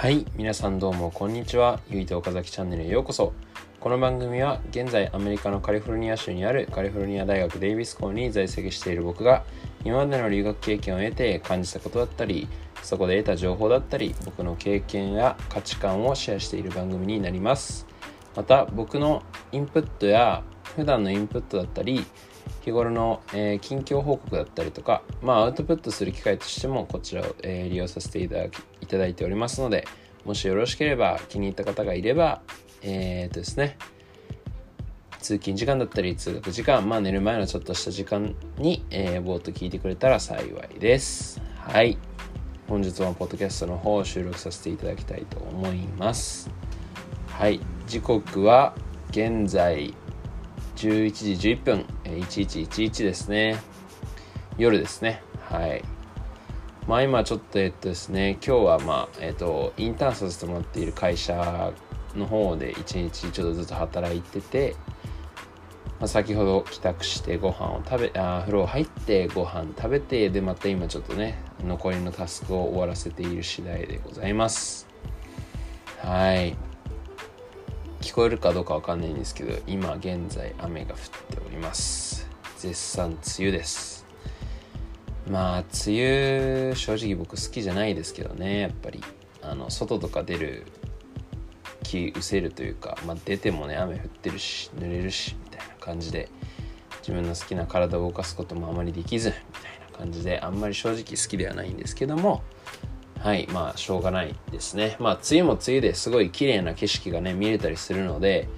[0.00, 1.78] はい皆さんどうもこんにちは。
[1.90, 3.34] ゆいと岡崎チャンネルへようこそ。
[3.80, 9.44] この番組は現在アメリカのカリフォルニア州にあるカリフォルニア大学デイビス校に在籍している僕が
[9.84, 12.48] 今までの留学経験を得て感じたことだったり
[12.82, 17.86] そこで得た情報だったり僕の経験や価値観をシェアしている番組になります。
[18.34, 19.22] また僕の
[19.52, 20.42] インプットや
[20.76, 22.06] 普段のインプットだったり
[22.62, 29.86] 日頃の、えー、近況報告だったりとか、まあ、アウトプットする機会としてもこちらを、えー、利用させていただきただいておりますので
[30.24, 32.42] もしよろしければ気に入った方がいれば
[32.82, 33.76] えー、っとですね
[35.20, 41.40] 通勤時間だったり通学時間、まあ寝る前のちょっとした時間に、えー、ぼーっと聞いてくれたら幸いです。
[41.56, 41.98] はい。
[42.68, 46.50] 本日もポッドキャストの方を収録させていただきたいと思います。
[47.28, 47.60] はい。
[47.86, 48.74] 時刻は
[49.10, 49.94] 現在
[50.76, 53.60] 11時11分、1111ですね。
[54.56, 55.22] 夜ですね。
[55.48, 55.84] はい。
[56.90, 61.72] まあ今ちょっとえっとですね、今日はまあ、えっと、インターンさせてもらっている会社
[62.16, 64.74] の方で一日ちょっとずつ働いてて、
[66.00, 74.88] まあ、先ほど帰宅してご飯を食べあ風呂入ってご飯食べてでまた今ちょっとね残りのタスクを終わらせている次第でございます。
[75.98, 76.56] はい。
[78.00, 80.98] 聞こえるかどうかわかんないんですけど今現在雨が降っ
[81.36, 82.28] ております。
[82.56, 83.99] 絶賛梅雨です。
[85.30, 89.02] まあ梅雨正直僕好きじゃないですけどねやっぱり。
[89.42, 90.66] あの外とか出る
[91.82, 96.28] 気失せるというか、まあ、出てもね雨降ってるし濡れるしみたいな感じで
[97.00, 102.42] 自分の好きな体を動かすこともあまりできずみたいな感じであんまり正直好きではないんですけども
[103.18, 104.96] はいまあしょうがないですね。
[104.98, 108.48] まあ梅雨も梅雨ですごい綺麗な景色がね見れたりするので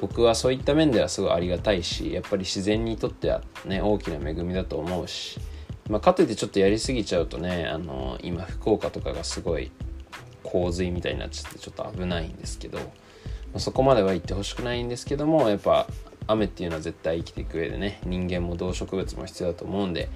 [0.00, 5.40] 僕はそういった面ではすごいありがたいしやっぱり自然にとってはね大きな恵みだと思うし、
[5.88, 9.70] まあ、かといってちょっとやりすぎちゃうとねあの今福岡とかがすごい
[10.42, 12.84] 洪水みたいになっちゃってちょっと危ないんですけど、ま
[13.56, 15.86] あ、そこまでは行ってほしくないんですけどもやっぱ
[16.26, 20.08] 雨っていうのは絶対生きていく上でね人間も動植物も必要だと思うんで、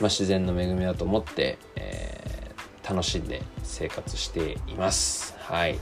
[0.00, 5.34] まあ、自然の恵みだと思って、えー、楽しんで生活しています。
[5.38, 5.78] はい。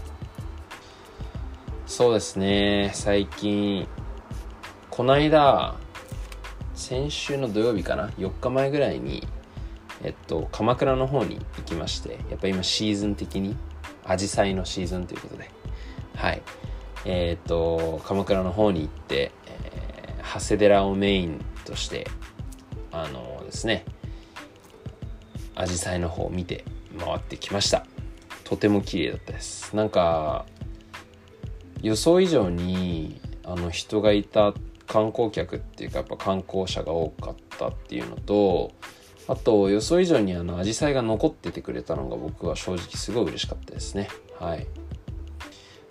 [1.86, 2.90] そうですね。
[2.94, 3.86] 最近
[4.90, 5.74] この間
[6.84, 9.26] 先週の土曜日かな？4日前ぐらいに
[10.02, 13.56] えっと鎌倉の方に行きましてやっぱ今シーズン的に
[14.04, 15.50] アジサイのシーズンということで、
[16.14, 16.42] はい。
[17.06, 22.06] えっ、と、鎌倉の方に行って、えー、長谷寺をメインとして、
[22.92, 23.86] あの、ですね、
[25.54, 26.66] アジサイの方を見て
[26.98, 27.86] 回ってきました。
[28.44, 29.74] とても綺麗だったです。
[29.74, 30.44] なんか、
[31.80, 38.72] 予想以上に、あの、人がいたって観光客っていうか、やっぱ観光者が多かったっていうのと、
[39.26, 44.08] あと予想以上にあの紫陽花が残っててくれたのが僕は正直すごい嬉しかったですね。
[44.38, 44.66] はい、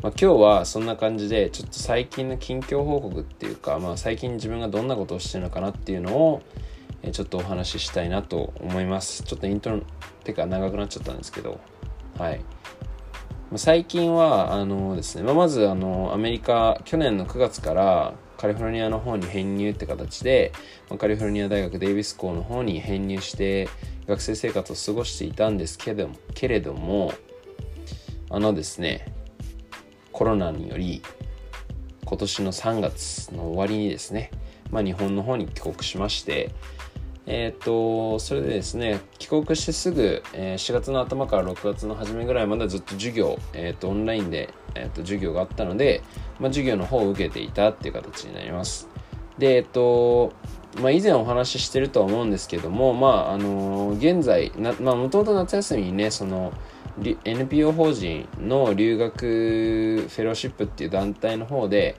[0.04, 6.42] まあ、今日はそんな感じでちょっと最近の近況報告っていうか、まあ、最近自分がどんなことをしてるのかなっていうのを
[7.12, 9.24] ちょっとお話ししたいなと思います。
[9.24, 9.81] ちょっとイントロ
[10.24, 11.60] てか長くなっちゃったんですけど
[12.18, 12.42] はい。
[13.58, 20.52] 最近はあのですね、まあ、まずあのアメリカ去年の9月からカリフォルニアの方に編入って形で、
[20.90, 23.69] まあ、カリフォルニア大学デイビス校の方に編入して
[24.08, 27.13] 学生生活を過ごしていたんですけどけれども
[28.30, 29.06] あのですね
[30.12, 31.03] コロナにより
[32.06, 34.31] 今年の3月の終わりにですね、
[34.72, 36.52] まあ、日本の方に帰国しまして
[37.26, 46.04] えっ、と、それでですね、帰国してすぐ、えー、4月の頭から6月の初めぐらいまでずっと授業、えっ、と、オンラインで、えっ、と、授業があったので、
[46.40, 48.90] まあ、授業の方を受けていたっていう形になります。
[49.38, 50.34] で、えっと、
[50.82, 56.52] まあ、以前お話ししてるとは思うんですけども、まあ、あの現在、なまあ、もともと夏休みにね、その、
[57.24, 61.96] NPO 法人の留学フェローシップっていう団体の方で、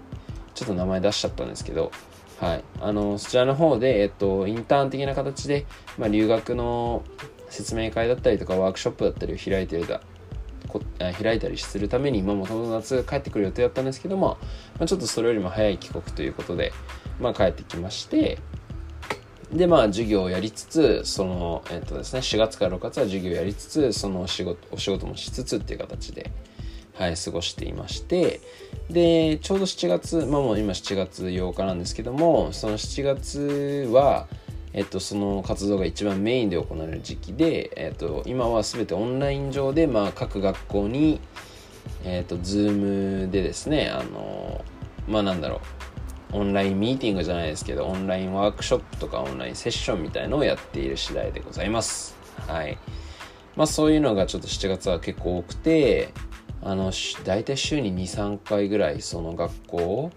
[0.54, 1.90] ちょっと名前出しちゃったんですけど、
[2.40, 5.66] はい、あのそちらの方で、えっと、インターン的な形で、
[5.98, 7.02] まあ、留学の
[7.48, 10.00] 説明会だったりとかワークショップだったりを開いてるだ
[11.22, 14.38] 開いたりするために今もともと夏帰ってくる予定だったんですけども、
[14.78, 16.72] まあ、ちょっとそれよりも早い帰国ということで、
[17.20, 18.38] まあ、帰ってきまして
[19.52, 26.32] でまあ授業をやりつつそのえっとですね4月から6月は授業をやりつつそのお仕事お仕事もしつつっていう形で
[26.94, 28.40] はい、過ごしていまして
[28.90, 34.26] でちょうど7月まあもう今7月8日なんですけどもその7月は
[34.74, 41.20] えっと、その活動が一番メインで行われる時期で、えっと、今は全てオンライン上で、まあ、各学校に、
[42.02, 44.64] えっと、ズームでですね、あの、
[45.06, 45.60] まあなんだろ
[46.32, 52.16] う、オンラインミーティングじゃないですけど、オンラインワークショップとかオンラインセッションみたいのをやっている次第でございます。
[52.48, 52.76] はい。
[53.54, 56.12] まあそういうのがちょっと7月は結構多くて、
[56.64, 56.92] あの
[57.24, 60.10] 大体週に23回ぐらいその学校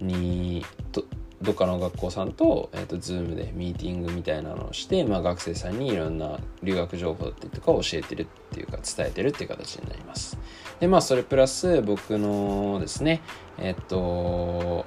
[0.00, 1.04] にと
[1.42, 10.38] どっかの学校さんと,、えーと、Zoom でミーティングみたいなのをして、まあ、学生さんにいろんな留学情報だったりとかを教えてるっていうか伝えてるっていう形になります。
[10.80, 13.20] でまあそれプラス僕のですね
[13.58, 14.86] えっ、ー、と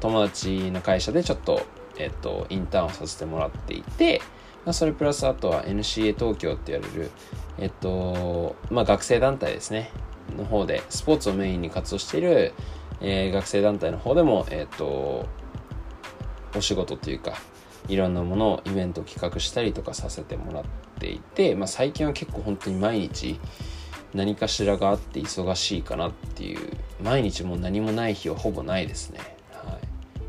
[0.00, 1.62] 友達の会社でちょっと,、
[1.96, 4.20] えっ、ー、とインターンをさせてもらっていて、
[4.64, 7.10] まあ、それプラスあとは NCA 東京って言われる
[7.58, 9.90] えっ、とまあ学生団体ですね。
[10.36, 12.54] の方でスポーツをメインに活動している、
[13.00, 15.26] え学生団体の方でもえっ、と
[16.56, 17.34] お仕事というか
[17.88, 20.64] いろんなものをイベントを企画したりとかさせてもらっ
[20.98, 23.38] ていて、まあ、最近は結構本当に毎日
[24.14, 29.20] 何かしらがあって忙しいかなっていう毎日もう何もない日はほぼないですね、
[29.52, 29.78] は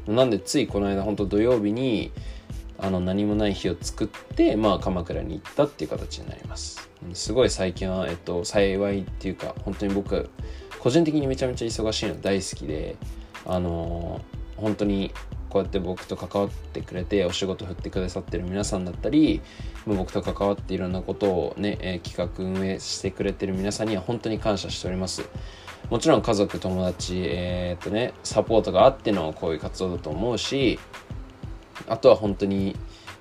[0.08, 2.12] い、なんでついこの間本当土曜日に
[2.78, 6.90] あの何もない日を作ってまあ鎌倉に行ったっていう形になります。
[7.14, 10.30] すごい最近は、えっと、幸いっていうか本当に僕
[10.80, 12.96] 個人的にめちゃめちゃ忙しいの大好きで
[13.46, 14.22] あの
[14.58, 15.12] 本当に
[15.50, 19.42] こうやって僕と関わってくれてお仕事振ってくださってる皆さんだったり
[19.86, 25.30] 僕と関わっていろんなことをね、え企画運営してくれてる皆さんには本当に感謝しております。
[25.90, 30.80] もちろん家族友達えー、っとねサポートがあってのこういう活動だと思うし
[31.88, 32.76] あとは本当に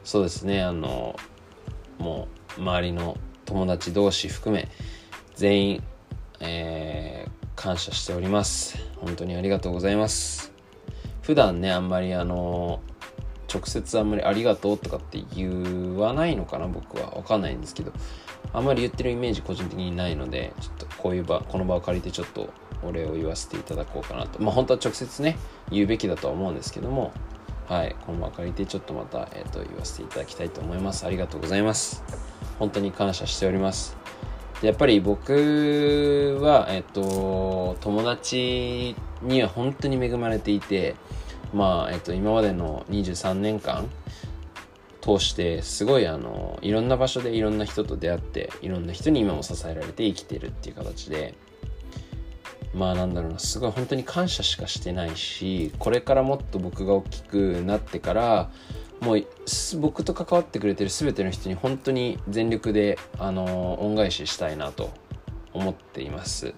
[0.05, 1.17] そうですねあの
[1.99, 2.29] も
[2.59, 4.69] う周りの友達同士含め
[5.35, 5.83] 全員、
[6.41, 8.79] えー、感謝しております。
[8.97, 10.53] 本当にありがとうございます。
[11.23, 12.81] 普段ねあんまりあの
[13.53, 17.11] 直接あんまりありがとうとかって言わないのかな僕は。
[17.11, 17.93] 分かんないんですけど
[18.53, 22.51] あんまり言ってるイメージ個人的にないのでちょっとこういう場この場を借りてちょっと
[22.83, 24.43] お礼を言わせていただこうかなと。
[24.43, 25.37] まあ本当は直接ね
[25.71, 27.13] 言うべきだとは思うんですけども
[27.73, 31.07] はいこの場を借りてちょっとまた、えーと、言わせていただきたいと思います。
[31.07, 32.05] ありがとうございます。
[32.59, 33.97] 本当に感謝しております。
[34.61, 40.97] やっぱり僕は、えっと、友達には本当に恵まれていて、
[41.55, 43.89] まあ、えっと、今までの23年間
[45.01, 51.35] 通してすごいあのいろんな場所でいろんな人と出会っていろんな人に今も支えられて生きてるっていう形で
[52.75, 58.51] まあなんだろうなすごい本当に感謝しかしてないしこれからもっと僕が大きくなってから
[59.03, 59.27] もう
[59.81, 64.91] 僕と関わってくれてる全ての人に本当に全力で、あの恩返ししたいなと
[65.53, 66.55] 思っています。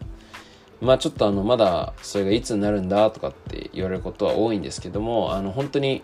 [0.83, 6.03] まあちょっとあのまだそれがいつになるんだとかって言われることは多いんですけどもあの本当に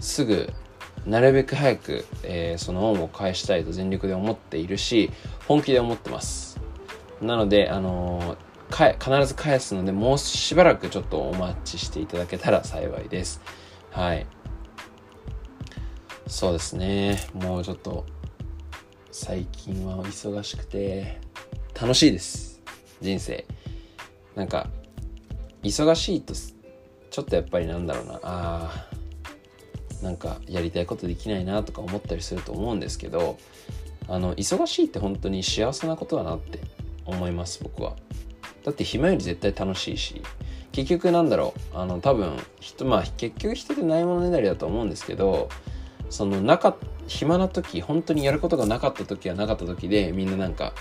[0.00, 0.50] すぐ
[1.04, 5.10] なるべく早く、えー、その恩を返したいと全力で思っているし
[5.46, 6.58] 本気で思ってます。
[7.20, 8.36] なのであの、
[8.70, 13.40] 必ず返すのでもうしばらくちょっとお待ちしていただけたら幸いです。
[13.90, 14.26] はい。
[16.26, 17.18] そうですね。
[17.34, 18.04] もうちょっと
[19.12, 21.20] 最近は忙しくて
[21.80, 22.62] 楽しいです。
[23.00, 23.46] 人生。
[24.34, 24.68] なんか
[25.62, 28.20] 忙しいとちょっとやっぱりなんだろうな。
[28.22, 28.88] あ
[30.02, 33.38] なんかやりたいことできないなとか思ったりすると思うんですけど
[34.06, 36.60] あの忙しいって本当に幸せなことだなって
[37.06, 37.96] 思います僕は。
[38.64, 40.22] だって暇より絶対楽しいし
[40.72, 45.48] 結局なんだろうあの多分人まあ結局人ってないものねだりだと思うんですけど
[46.10, 46.76] その中
[47.06, 50.72] 暇な時本当にやることがなかった時はなかった時でみんななんか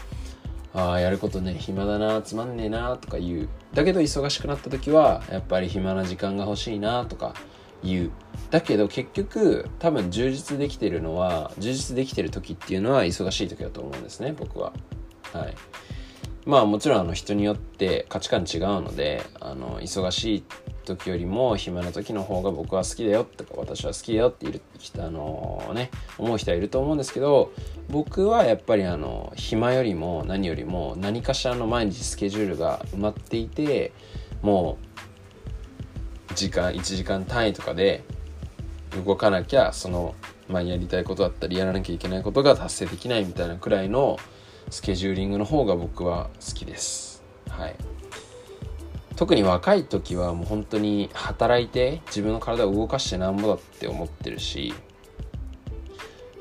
[0.74, 3.50] ああやることね暇だなつまんねえなとか言う。
[3.74, 7.36] だけど忙しくなった時はやっぱり暇な時間が欲しいなとか
[7.84, 8.12] 言う。
[8.50, 14.74] だけど結局多分充実できてるのは充実できてる時っていうのは忙しい時だと思うんですね僕は。
[15.32, 15.56] はい。
[16.46, 20.44] まあもちろんあの人によって価値観違うのであの忙しい
[20.84, 24.62] 時よりも暇な時の方が僕は好きだよとか私は好きだよっている
[25.00, 27.54] あのね思う人はいると思うんですけど
[27.90, 33.94] 僕はやっぱりあの暇よりも何よりも何かしらの毎日スケジュールが埋まっていて
[34.42, 34.78] も
[36.30, 38.04] う時間1時間単位とかで
[39.06, 40.16] 動かなきゃその、
[40.50, 44.18] まあ、やりたいことだったりやらなきゃいけないことが達成できないみたいなくらいの
[44.70, 47.24] スケジューリングの方が僕は好きです。
[47.50, 47.76] はい
[49.16, 54.74] 特に若い時はもう本当に働いて自分の体を動かしてなんぼだって思ってるし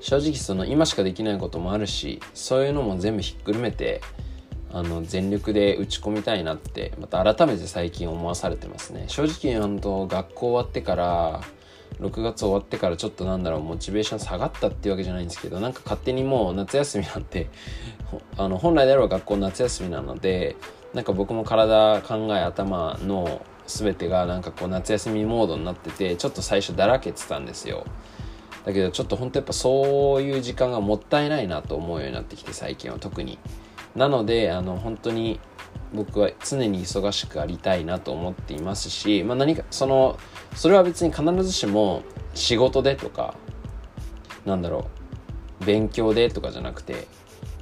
[0.00, 4.00] 正直その今しかできないこともあるしそういうのも全部ひっくるめて
[4.72, 11.40] あの全力で打ち込みたいなってまた改めて最近思わされてますね正直本当学校終わってから
[12.02, 17.48] 6月終わってからちょっとなんだろうモチベーション下がったっていうわけじゃないんですけどなんか勝手にもう夏休みなんて
[18.36, 20.56] あの本来であれば学校夏休みなので
[20.94, 27.84] なんか僕も体考え頭の全てがなんかこう夏休みモードになっててちょっと最初だらけてたんですよ。
[28.64, 33.38] だけどちょっと本当やっぱそういう時間がもったいないなと思うようになってきて最近は特に。
[33.96, 35.38] なのであの本当に
[35.94, 40.18] 僕は常に忙しくありたいなと思っていますし、まあ、何かその
[40.54, 42.02] それは別に必ずしも
[42.34, 43.34] 仕事でとか
[44.44, 44.88] なんだろ
[45.60, 47.06] う勉強でとかじゃなくて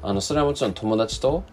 [0.02, 1.44] あのそれはもちろん友達と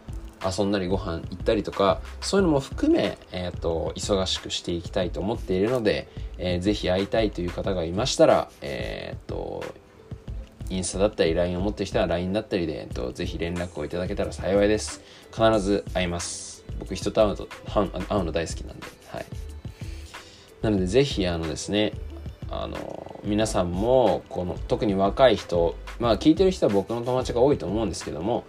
[0.46, 6.08] 遊んだりご飯行ったりとかそういうのも含め、えーと、忙しくしていきたいと思っているので、
[6.38, 9.64] えー、ぜひ会いたいという方がいましたら、えーと、
[10.70, 15.02] インスタだったり LINE を持ってる人は LINE だったりで、えーと、ぜひ連絡をいただけたら幸いです。
[15.32, 16.57] 必ず会います。
[16.80, 19.26] 僕人と会うと会うの大好きなんではい。
[20.62, 21.94] なのでぜひあのですね
[22.50, 28.46] あの皆さんもこの特に若い人まあ聞いてる人は僕の友達が多いと思うんですけども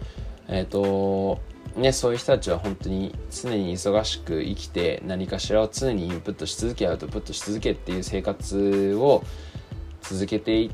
[0.48, 1.40] えっ、ー、と
[1.76, 9.22] ね、そういう人たちは本当に常に忙しく生きて何かしらを常にインプットし続けアウトプットし続けっていう生活を
[10.00, 10.70] 続けていっ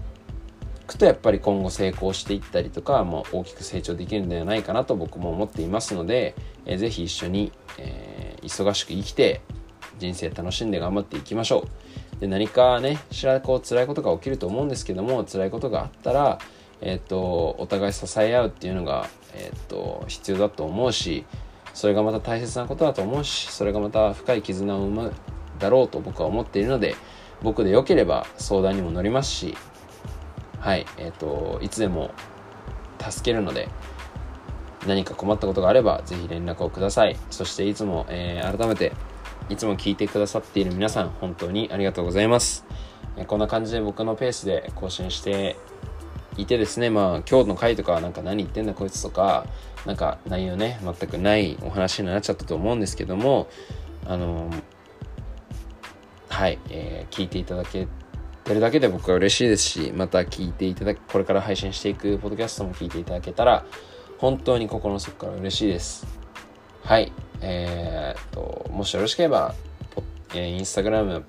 [0.87, 6.35] くとやっぱり今後成功していったりとか、まあ、大きく成長できるんではないかなと僕も思っていますので、
[6.67, 9.41] えー、ぜひ一緒に、えー、忙しく生きて
[9.99, 11.67] 人生楽しんで頑張っていきましょ
[12.17, 12.21] う。
[12.21, 16.39] で何かねしらこう辛いことが起きると思うんですけども辛いことがあったら
[16.81, 21.25] えっ、ー、とお互い支え合うっていうのがえっ、と必要だと思うし
[21.73, 25.13] それがまた大切なことだと思うしそれがまた深い絆を生む
[25.59, 26.95] だろうと僕は思っているので
[27.43, 29.57] 僕でよければ相談にも乗りますし
[30.65, 32.11] はいえっ、といつでも
[32.99, 33.69] 助けるので
[34.87, 37.19] 何か困ったことがあればぜひ連絡をください。
[37.31, 38.93] そしていつも、えー、改めて
[39.51, 42.65] いつも聞いてくださっている皆さん本当にありがとうございます、
[43.19, 45.57] えこんな感じで僕のペースで更新して
[46.39, 49.47] いてですね、まあ、今日の回とかなんか何言ってんだこいつとか、
[49.85, 53.49] なんか内容ね、全くないお話になっちゃったと思うんですけども、
[54.07, 54.51] あの
[56.29, 57.87] はい、えー、聞いていただけ
[58.45, 63.65] てるだけで僕は嬉しいですし、また聞いていただく、これから配信していくポッドキャストも聞いていただけたら、
[64.19, 66.07] 本当に心の底から嬉しいです。
[66.83, 69.55] はい、えー、っと、もしよろしければ、
[70.35, 71.25] えー、インスタグラム、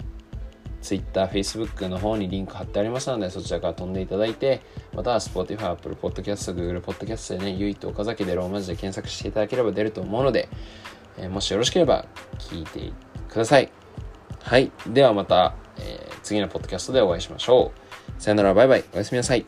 [0.81, 4.62] Twitter、Facebook の方にリンク貼ってありますので、そちらから飛んでいただいて、
[4.93, 10.48] または Spotify、Apple Podcast、Google Podcast でね、ゆいと岡崎でローマ字で検索していただければ出ると思うので、
[11.17, 12.05] えー、もしよろしければ
[12.38, 12.91] 聞いて
[13.29, 13.72] ください。
[14.43, 14.72] はい。
[14.88, 17.72] ではまた、えー、次のポッドキャストでお会いしましょ
[18.17, 18.22] う。
[18.22, 18.84] さよなら、バイバイ。
[18.94, 19.46] おやすみなさい。